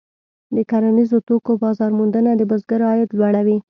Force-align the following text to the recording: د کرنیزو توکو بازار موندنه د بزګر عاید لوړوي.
د 0.55 0.57
کرنیزو 0.69 1.17
توکو 1.27 1.53
بازار 1.63 1.91
موندنه 1.99 2.31
د 2.35 2.41
بزګر 2.49 2.81
عاید 2.89 3.09
لوړوي. 3.17 3.57